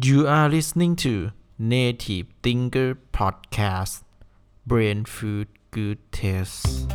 [0.00, 4.04] You are listening to Native Thinker Podcast
[4.64, 6.86] Brain Food Good Taste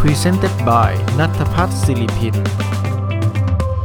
[0.00, 2.36] Presented by นัทพัฒน์ศิริพิน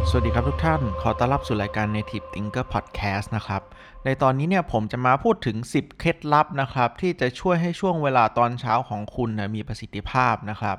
[0.09, 3.62] สวัสดีครับทุกท่าน ขอต้อนรับสู่รายการ Native Thinker Podcast นะครับ
[4.05, 10.78] ในตอนนี้เนี่ยผมจะมาพูดถึง 10 เคล็ดลับนะครับ ที่จะช่วยให้ช่วงเวลาตอนเช้าของคุณนะมีประสิทธิภาพนะครับ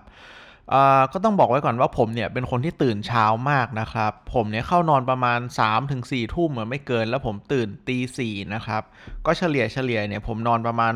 [1.12, 5.41] ก็ต้องบอกไว้ก่อนว่าผมเนี่ยเป็นคนที่ตื่นเช้ามากนะครับ ผมเนี่ยเข้านอนประมาณ
[5.87, 8.82] 3-4ทุ่มอะไม่เกิน แล้วผมตื่นตีสี่นะครับ
[9.27, 10.93] ก็เฉลี่ยเฉลี่ยเนี่ยผมนอนประมาณ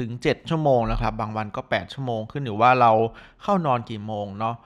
[0.00, 2.92] 6-7ชั่วโมงนะครับ บางวันก็ 8 ชั่วโมงขึ้นอยู่ว่าเรา
[3.42, 4.56] เข้านอนกี่โมงเนาะ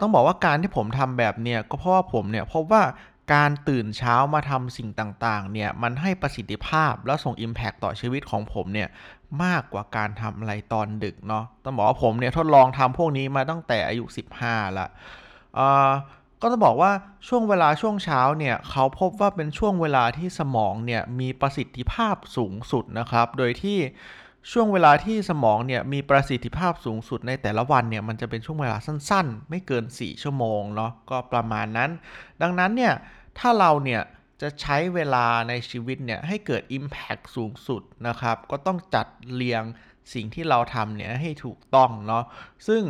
[0.00, 2.82] ต้องบอกว่าการที่ผมทำแบบเนี่ยก็เพราะว่าผมเนี่ยพบว่า
[3.32, 8.88] การตื่นเช้ามาทำสิ่งต่างๆ เนี่ย มันให้ประสิทธิภาพและส่ง Impact ต่อชีวิตของผมเนี่ย
[9.42, 14.04] มากกว่าการทำอะไรตอนดึกเนาะต้องบอกว่าผมเนี่ยทดลองทำพวกนี้มาตั้งแต่อายุ
[14.40, 14.88] 15 ละ
[15.54, 15.90] เอ่อ
[16.40, 16.92] ก็ต้องบอกว่า
[17.28, 23.78] ช่วงเวลาช่วงเช้าเนี่ยเขาพบว่าเป็นช่วงเวลาที่สมองเนี่ยมีประสิทธิภาพสูงสุดนะครับ โดยที่
[24.52, 31.90] ช่วงเวลาที่สมองเนี่ยมีประสิทธิภาพสูงสุดในแต่ละวันเนี่ยมันจะเป็นช่วงเวลาสั้นๆ ไม่เกิน 4 ชั่วโมงเนาะก็ประมาณนั้น
[32.42, 32.94] ดังนั้นเนี่ย
[33.38, 34.02] ถ้าเราเนี่ย
[34.42, 39.62] จะใช้เวลาในชีวิตเนี่ยให้เกิด Impact สูงสุดนะครับ ก็ต้องจัดเรียง
[40.14, 42.24] สิ่งที่เราทำเนี่ยให้ถูกต้องเนาะ
[42.68, 42.82] ซึ่ง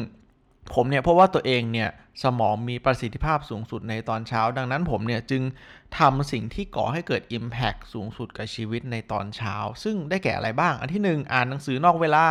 [0.75, 1.91] ผมเนี่ยเพราะว่าตัวเองเนี่ย
[2.23, 5.43] สมองมีประสิทธิภาพสูงสุดในตอนเช้า ดังนั้นผมเนี่ยจึง
[5.99, 12.27] ทำสิ่งที่ก่อให้เกิด Impact สูงสุดกับชีวิตในตอนเช้า ซึ่งได้แก่อะไรบ้าง อันที่ 1 อ่านหนังสือนอกเวลา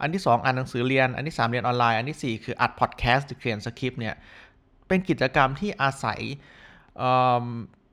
[0.00, 4.14] อันที่ 2 อ่านหนังสือเรียน อันที่ 3 เรียนออนไลน์ อันที่ 4 คืออัดพอดแคสต์หรือเขียนสคริปต์เนี่ย
[4.88, 6.20] เป็นกิจกรรมที่อาศัย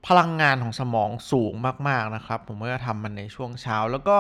[0.08, 1.54] พลังงานของสมองสูง
[1.88, 4.18] มากๆนะครับ ผมก็จะทำมันในช่วงเช้า แล้วก็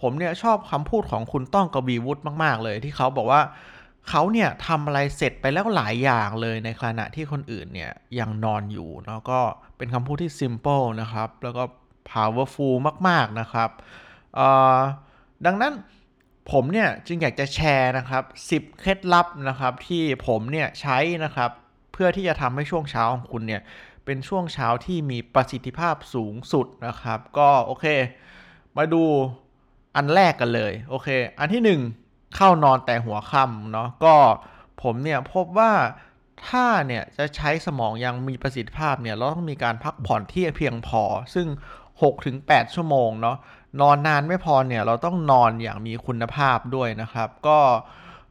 [0.00, 3.42] ผมเนี่ยชอบคำพูดของคุณต้องกวีวุฒิมาก ๆ เลย ที่เขาบอกว่า
[4.08, 9.40] เขาเนี่ยทำอะไรเสร็จไปแล้วหลายอย่างเลยในขณะที่คนอื่นเนี่ยยังนอนอยู่เนาะก็
[9.76, 11.62] เป็นคำพูดที่ simple นะครับ แล้วก็
[12.10, 12.74] powerful
[13.08, 13.70] มาก ๆ นะครับ
[15.46, 15.72] ดังนั้น
[16.50, 18.22] ผมเนี่ยจึงอยากจะแชร์นะครับ
[18.52, 21.50] 10 เคล็ดลับนะครับที่ผมเนี่ยใช้นะครับ
[21.92, 23.62] เพื่อที่จะทำให้ช่วงเช้าของคุณเนี่ย
[24.04, 27.86] เป็นช่วงเช้าที่มีประสิทธิภาพสูงสุดนะครับ ก็โอเค
[28.76, 29.04] มาดู
[29.96, 31.80] อันแรกกันเลยโอเค อันที่หนึ่ง
[32.36, 34.14] เข้านอนแต่หัวค่ำเนาะก็
[34.82, 35.72] ผมเนี่ยพบว่า
[36.48, 41.02] ถ้าเนี่ยจะใช้สมองยังมีประสิทธิภาพเนี่ยเราต้องมีการพักผ่อนที่เพียงพอ
[41.34, 41.46] ซึ่ง
[42.10, 43.36] 6-8 ชั่วโมงเนาะ
[43.80, 47.58] นอนนานไม่พอเนี่ยเราต้องนอนอย่างมีคุณภาพด้วยนะครับ ก็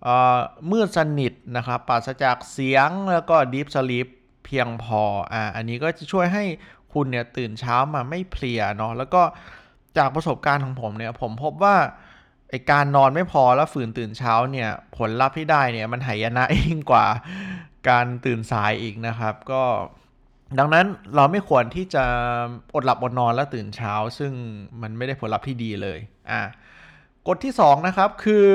[0.03, 0.39] เอ่อ
[0.71, 4.07] มืดสนิทนะครับปราศจากเสียงแล้วก็ดีฟสลีป
[4.45, 5.01] เพียงพอ
[5.33, 6.43] อ่าอันนี้ก็จะช่วยให้
[6.93, 9.21] คุณเนี่ยตื่นเช้ามาไม่เพลียเนาะแล้วก็
[9.97, 11.75] จากประสบการณ์ของผมเนี่ยผมพบว่า
[12.49, 17.05] ไอการนอนไม่พอแล้วฝืนตื่นเช้าเนี่ยผลลัพธ์ที่ได้เนี่ยมันหายนะยิ่งกว่า
[17.89, 19.63] การตื่นสายอีกนะครับ ก็
[20.59, 22.05] ดังนั้นเราไม่ควรที่จะ
[22.75, 24.31] อดหลับอดนอนแล้วตื่นเช้า ซึ่ง
[24.81, 25.99] มันไม่ได้ผลลัพธ์ที่ดีเลย
[26.29, 26.41] อ่า
[27.27, 28.45] กฎที่ 2 นะครับคือ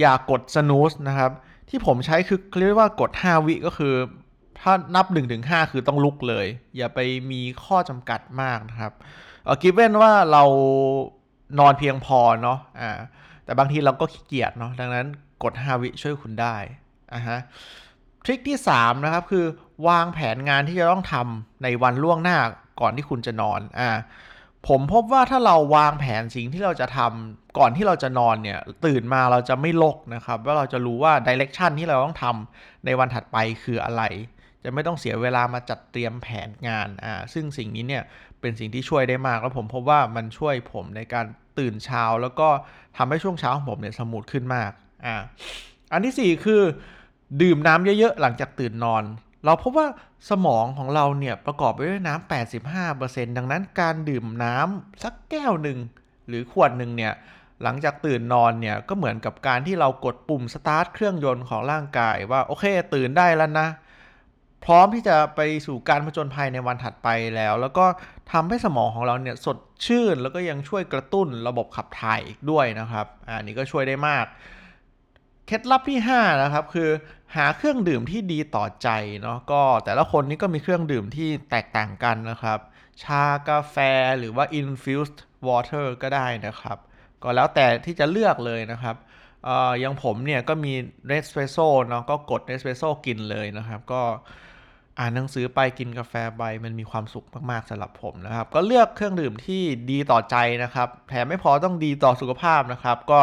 [0.00, 1.30] อย่ากด snooze นะครับ
[1.68, 3.94] ที่ผมใช้คือเรียกว่ากด 5 วิก็คือ
[4.62, 5.06] ถ้านับ
[5.38, 6.46] 1-5 คือต้องลุกเลย
[6.76, 6.98] อย่าไป
[7.30, 8.92] มีข้อจำกัดมากนะครับ
[9.44, 10.44] เออกิเว้นว่าเรา
[11.58, 12.90] นอนเพียงพอเนาะอ่า
[13.44, 15.06] แต่บางทีเราก็ขี้เกียจเนาะดังนั้น
[15.42, 16.56] กด 5 วิช่วยคุณได้
[17.14, 17.38] อ่าฮะ
[18.24, 19.44] ทริคที่ 3 นะครับ คือ
[19.88, 22.38] วางแผนงานที่จะต้องทำในวันล่วงหน้า
[22.80, 23.90] ก่อนที่คุณจะนอนอ่า
[24.68, 34.02] ผมพบว่าถ้าเราวางแผนสิ่งที่เราจะทำก่อนที่เราจะนอนเนี่ย ตื่นมาเราจะไม่ลกนะครับ ว่าเราจะรู้ว่าดิเรกชันที่เราต้องทำในวันถัดไปคืออะไร
[34.64, 38.02] จะไม่ต้องเสียเวลามาจัดเตรียมแผนงานอ่าซึ่งสิ่งนี้เนี่ย
[38.40, 41.26] เป็นสิ่งที่ช่วยได้มาก แล้วผมพบว่ามันช่วยผมในการ
[41.58, 42.48] ตื่นเช้า แล้วก็
[42.96, 44.70] ทำให้ช่วงเช้าของผมเนี่ยสมูทขึ้นมาก
[45.06, 45.16] อ่า
[45.92, 46.62] อันที่ 4 คือ
[47.42, 49.02] ดื่มน้ำเยอะๆ หลังจากตื่นนอน
[49.44, 49.86] เราพบว่า
[50.30, 52.30] สมองของเราเนี่ยประกอบไปด้วยน้ำ
[52.78, 55.78] 85%ดังนั้นการดื่มน้ำสักแก้วหนึ่ง
[56.28, 57.12] หรือขวดหนึ่งเนี่ย
[57.62, 63.68] หลังจากตื่นนอนเนี่ยก็เหมือนกับการที่เรากดปุ่มสตาร์ทเครื่องยนต์ของร่างกายว่าโอเค ตื่นได้แล้วนะ
[64.64, 67.86] พร้อมที่จะไปสู่การผจญภัยในวันถัดไปแล้ว แล้วก็
[68.32, 74.24] ทำให้สมองของเราเนี่ยสดชื่น แล้วก็ยังช่วยกระตุ้นระบบขับถ่ายอีกด้วยนะครับอันนี้ก็ช่วยได้มาก
[75.46, 76.90] เคล็ดลับที่ 5 นะครับ คือ
[77.36, 78.88] หาเครื่องดื่มที่ดีต่อใจ
[79.22, 82.58] เนาะก็แต่ละคนนี่ก็มีเครื่องดื่มที่แตกต่างกันนะครับ
[83.02, 83.76] ชากาแฟ
[84.18, 85.18] หรือว่า infused
[85.48, 86.78] water ก็ได้นะครับ
[87.22, 88.96] ก็แล้วแต่ที่จะเลือกเลยนะครับ
[89.80, 90.72] อย่างผมเนี่ยก็มี
[91.06, 94.02] เนสเ p รสโซ่เนาะก็กดเนสเ p รสโซ่กินเลยนะครับ ก็
[94.98, 103.20] อ่านหนังสือไปกินกาแฟไปมันมีความสุขมากๆสำหรับผมนะครับ ก็เลือกเครื่องดื่มที่ดีต่อใจนะครับแถมไม่พอต้องดีต่อสุขภาพนะครับ ก็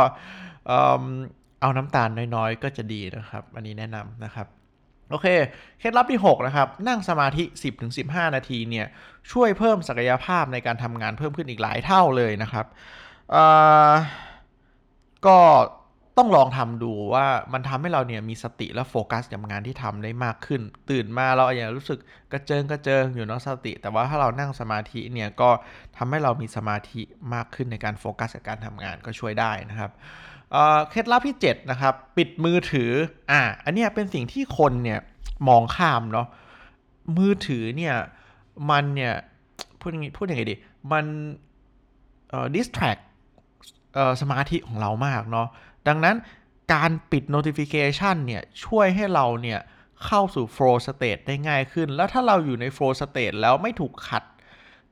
[1.62, 4.48] เอาน้ำตาลน้อยๆ ก็จะดีนะครับ อันนี้แนะนำนะครับ
[5.12, 5.28] โอเค
[5.80, 7.44] เคล็ดลับที่ 6 นะครับ นั่งสมาธิ
[7.90, 8.88] 10-15 นาทีเนี่ย
[9.32, 12.66] ช่วยเพิ่มศักยภาพในการทำงานเพิ่มขึ้นอีกหลายเท่าเลยนะครับ
[15.28, 15.40] ก็
[16.20, 22.00] ต้องลองทำดูว่ามันทำให้เราเนี่ยมีสติและโฟกัสกับงานที่ทำได้มากขึ้น ตื่นมาเราอาจจะรู้สึก
[22.32, 25.50] กระเจิงกระเจิงอยู่นาะสติ แต่ว่าถ้าเรานั่งสมาธิเนี่ยก็
[25.98, 27.02] ทำให้เรามีสมาธิ
[27.34, 29.92] มากขึ้นในการโฟกัสกับการทำงานก็ช่วยได้นะครับ
[30.90, 32.92] เคล็ดลับที่ 7 นะครับ ปิดมือถือ
[33.32, 35.00] อ่าอันนี้เป็นสิ่งที่คนเนี่ย
[35.48, 36.28] มองข้ามเนาะ
[37.18, 37.96] มือถือเนี่ย
[38.70, 39.14] มันเนี่ย
[39.80, 40.56] พูดยังไงพูดยังไงดี
[40.92, 41.06] มัน
[42.30, 43.02] เอ่อ distract
[44.22, 45.48] สมาธิของเรามากเนาะ
[45.88, 46.16] ดังนั้น
[46.74, 49.60] การปิด notification เนี่ยช่วยให้เราเนี่ย
[50.06, 54.24] เข้าสู่ flow state ได้ง่ายขึ้น แล้วถ้าเราอยู่ใน flow state แล้วไม่ถูกขัด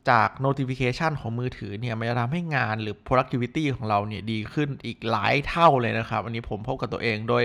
[0.10, 7.44] จาก notification ของมือถือเนี่ยมันจะทำให้งานหรือ productivity ของเราเนี่ยดีขึ้นอีกหลายเท่าเลยนะครับ อันนี้ผมพบกับตัวเองโดย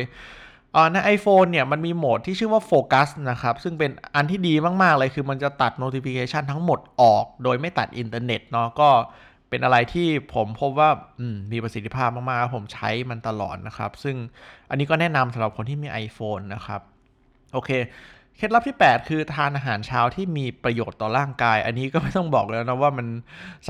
[0.92, 8.90] ใน iPhone เนี่ยมันมีโหมดที่ชื่อว่า Focus นะครับ ซึ่งเป็นอันที่ดีมาก ๆ เลยคือมันจะตัด notification ทั้งหมดออก โดยไม่ตัดอินเทอร์เน็ตเนาะก็
[9.52, 10.90] เป็นอะไรที่ผมพบว่า
[11.52, 14.16] มีประสิทธิภาพมากๆ ผมใช้มันตลอดนะครับ ซึ่ง
[14.70, 16.80] อันนี้ก็แนะนำสำหรับคนที่มี iPhone นะครับ
[17.52, 17.70] โอเค
[18.36, 23.06] เคล็ดลับที่ 8 คือทานอาหารเช้าที่มีประโยชน์ต่อร่างกาย อันนี้ก็ไม่ต้องบอกแล้วนะว่ามัน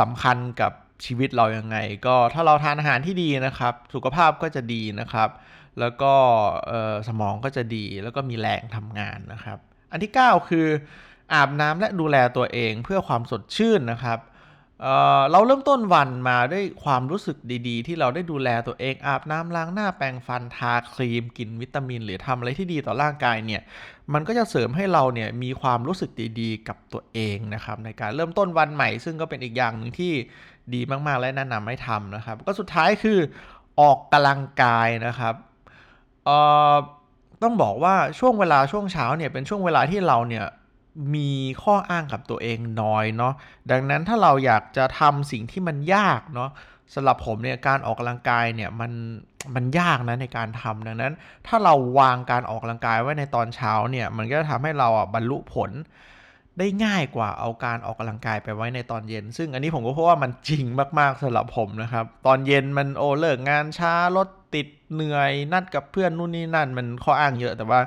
[0.00, 0.72] สำคัญกับ
[1.04, 1.76] ชีวิตเรายังไง
[2.06, 5.28] ก็ถ้าเราทานอาหารที่ดีนะครับ สุขภาพก็จะดีนะครับ
[5.80, 6.12] แล้วก็
[7.08, 9.58] สมองก็จะดี แล้วก็มีแรงทำงานนะครับ
[9.92, 10.66] อันที่ 9 คือ
[11.32, 14.18] อาบน้ำและดูแลตัวเองเพื่อความสดชื่นนะครับ
[15.30, 17.36] เราเริ่มต้นวันมาด้วยความรู้สึก
[17.68, 23.62] ดีๆ ที่เราได้ดูแลตัวเองอาบน้ำล้างหน้าแปรงฟันทาครีมกินวิตามิน หรือทำอะไรที่ดีต่อร่างกายเนี่ย
[24.12, 30.12] มันก็จะเสริมให้เราเนี่ยมีความรู้สึกดีๆ กับตัวเองนะครับในการเริ่มต้นวันใหม่ ซึ่งก็เป็นอีกอย่างหนึ่งที่
[30.74, 33.18] ดีมากๆ และแนะนำให้ทำนะครับ ก็สุดท้ายคือ
[33.80, 35.34] ออกกำลังกายนะครับ
[37.42, 40.46] ต้องบอกว่าช่วงเวลาช่วงเช้าเนี่ยเป็นช่วงเวลาที่เราเนี่ย
[41.14, 41.30] มี
[41.62, 43.34] ข้ออ้างกับตัวเองน้อยเนาะ
[43.70, 46.50] ดังนั้นถ้าเราอยากจะทำสิ่งที่มันยากเนาะ
[46.94, 48.92] สำหรับผมเนี่ยการออกกำลังกายเนี่ยมัน
[49.54, 51.12] มันยากนะในการทำดังนั้น
[51.46, 55.70] ถ้าเราวางการออกกำลังกายไว้ในตอนเช้าเนี่ยมันก็จะทำให้เราอะบรรลุผล
[56.58, 60.64] ได้ง่ายกว่าเอาการออกกำลังกายไปไว้ในตอนเย็น ซึ่งอันนี้ผมก็เพราะว่ามันจริง
[60.98, 67.80] มากๆสำหรับผมนะครับ ตอนเย็นมันโอเลิกงานช้ารถติดเหนื่อยนัดกับเพื่อนนู่นนี่นั่น มันข้ออ้างเยอะแต่ว่า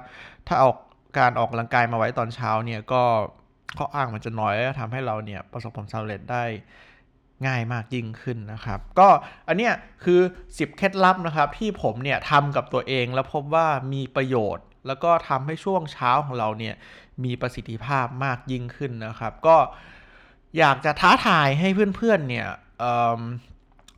[0.48, 0.76] ถ้าออก
[1.18, 3.04] การออกกำลังกายมาไว้ตอนเช้าเนี่ยก็
[3.78, 6.44] ข้ออ้างมันจะน้อยและทำให้เราเนี่ยประสบผลสำเร็จได้
[7.48, 9.08] ง่ายมากยิ่งขึ้นนะครับ ก็
[9.48, 9.74] อันเนี้ย
[10.04, 10.20] คือ
[10.50, 16.76] 10 เคล็ดลับนะครับ ที่ผมเนี่ยทำกับตัวเองแล้วพบว่ามีประโยชน์ แล้วก็ทำให้ช่วงเช้าของเราเนี่ย
[17.24, 19.58] มีประสิทธิภาพมากยิ่งขึ้นนะครับ ก็
[20.58, 22.48] อยากจะท้าทายให้เพื่อนๆเนี่ย
[22.80, 22.86] เอ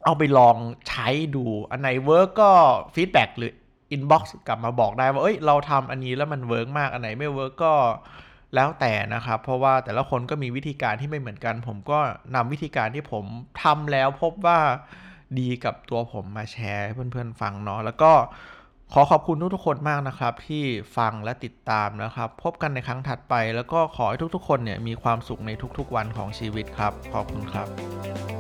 [0.06, 0.58] เอาไปลอง
[0.90, 2.52] ใช้ดู อันไหน work ก็
[2.96, 3.54] feedback หรือ
[3.92, 7.74] inbox กลับมาบอกได้ว่าเอ้ยเราทำอันนี้แล้วมัน work มากอันไหนไม่ work ก็
[8.56, 12.00] แล้วแต่นะครับ เพราะว่าแต่ละคนก็มีวิธีการที่ไม่เหมือนกัน ผมก็
[12.36, 13.26] นำวิธีการที่ผม
[13.64, 14.60] ทำแล้วพบว่า
[15.40, 18.12] ดีกับตัวผมมาแชร์ให้เพื่อนๆฟังเนาะแล้วก็
[18.94, 20.64] ขอขอบคุณทุกๆคนมากนะครับ ที่
[20.98, 28.37] ฟังและติดตามนะครับ พบกันในครั้งถัดไป แล้วก็ขอให้ทุกๆ คนเนี่ยมีความสุขในทุกๆวันของชีวิตครับ ขอบคุณครับ